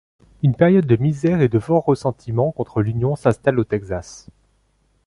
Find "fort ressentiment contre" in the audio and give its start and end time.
1.59-2.81